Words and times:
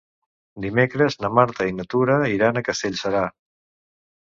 Dimecres 0.63 1.17
na 1.25 1.31
Marta 1.41 1.69
i 1.73 1.77
na 1.81 1.87
Tura 1.95 2.17
iran 2.39 2.59
a 2.63 2.67
Castellserà. 2.71 3.25